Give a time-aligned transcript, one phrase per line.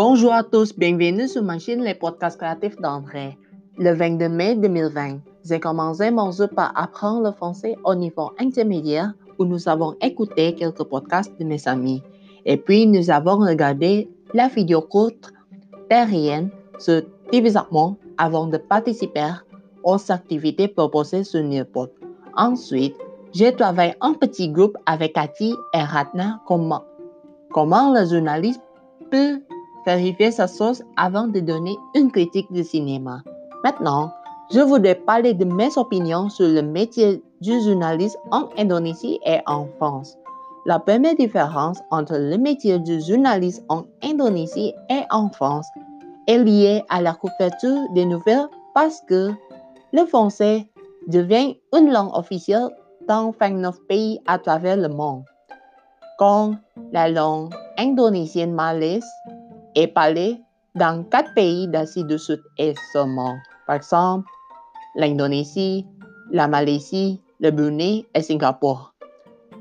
[0.00, 3.36] Bonjour à tous, bienvenue sur ma chaîne Les Podcasts Créatifs d'André.
[3.78, 9.12] Le 22 mai 2020, j'ai commencé mon jeu par apprendre le français au niveau intermédiaire
[9.40, 12.00] où nous avons écouté quelques podcasts de mes amis.
[12.44, 15.32] Et puis nous avons regardé la vidéo courte
[15.90, 17.02] terrienne sur
[17.32, 19.32] divertissement avant de participer
[19.82, 21.90] aux activités proposées sur Nearpod.
[22.36, 22.94] Ensuite,
[23.34, 26.84] j'ai travaillé en petit groupe avec Cathy et Ratna comment,
[27.50, 28.62] comment le journaliste
[29.10, 29.40] peut
[29.88, 33.22] vérifier sa source avant de donner une critique de cinéma.
[33.64, 34.12] Maintenant,
[34.52, 39.66] je voudrais parler de mes opinions sur le métier du journaliste en Indonésie et en
[39.78, 40.18] France.
[40.66, 45.68] La première différence entre le métier du journaliste en Indonésie et en France
[46.26, 49.30] est liée à la couverture des nouvelles parce que
[49.94, 50.66] le français
[51.06, 52.68] devient une langue officielle
[53.08, 55.24] dans 29 pays à travers le monde.
[56.18, 56.56] Quand
[56.92, 59.08] la langue indonésienne malaise
[59.78, 60.40] est parlée
[60.74, 63.36] dans quatre pays d'Asie du Sud-Est seulement.
[63.66, 64.28] Par exemple,
[64.96, 65.86] l'Indonésie,
[66.30, 68.92] la Malaisie, le Brunei et Singapour.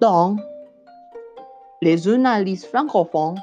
[0.00, 0.38] Donc,
[1.82, 3.40] les journalistes francophones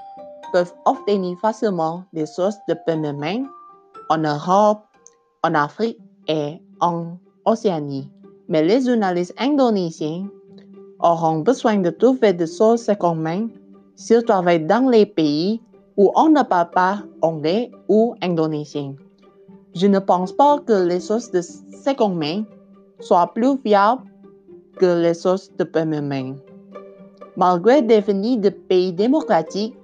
[0.54, 3.16] peuvent obtenir facilement des sources de première
[4.10, 4.84] en Europe,
[5.44, 5.98] en Afrique
[6.28, 8.10] et en Océanie.
[8.48, 10.28] Mais les journalistes indonésiens
[11.00, 12.90] auront besoin de trouver des sources
[13.96, 15.62] s'ils travaillent dans les pays
[15.98, 18.96] où on ne parle pas anglais ou indonésien.
[19.74, 22.44] Je ne pense pas que les sources de seconde main
[23.00, 24.04] soient plus fiables
[24.78, 26.36] que les sources de première main.
[27.38, 29.76] Malgré devenir de pays démocratiques,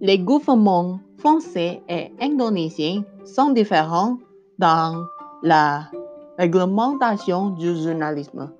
[0.00, 4.18] les gouvernements français et indonésiens sont différents
[4.58, 5.06] dans
[5.42, 5.88] la
[6.38, 8.50] réglementation du journalisme.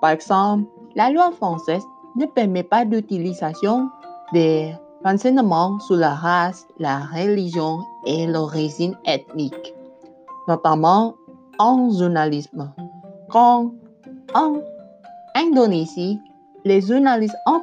[0.00, 1.82] Par exemple, la loi française
[2.16, 3.90] ne permet pas d'utilisation
[4.32, 4.74] des
[5.04, 9.74] renseignements sur la race, la religion et l'origine ethnique,
[10.48, 11.14] notamment
[11.58, 12.72] en journalisme.
[13.30, 13.72] Quand
[14.34, 14.60] en
[15.34, 16.18] Indonésie,
[16.64, 17.62] les journalistes en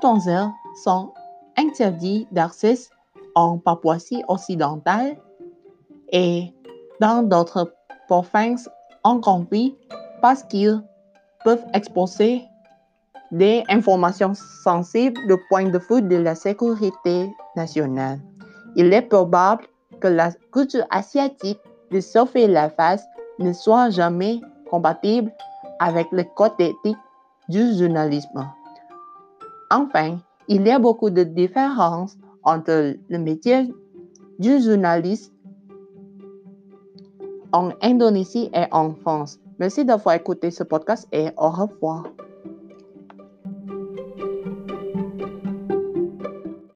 [0.84, 1.12] sont
[1.58, 2.76] interdits d'accès
[3.36, 5.18] en Papouasie occidentale
[6.12, 6.54] et
[7.00, 7.74] dans d'autres
[8.08, 8.70] provinces
[9.04, 9.76] en conflit
[10.22, 10.82] parce qu'ils
[11.44, 12.44] peuvent exposer
[13.34, 18.20] des informations sensibles du point de vue de la sécurité nationale.
[18.76, 19.64] Il est probable
[20.00, 21.60] que la culture asiatique
[21.92, 23.04] de sauver la face
[23.40, 24.40] ne soit jamais
[24.70, 25.32] compatible
[25.80, 26.98] avec le code éthique
[27.50, 28.48] du journalisme.
[29.72, 33.74] Enfin, il y a beaucoup de différences entre le métier
[34.38, 35.34] du journaliste
[37.52, 39.40] en Indonésie et en France.
[39.58, 42.04] Merci d'avoir écouté ce podcast et au revoir.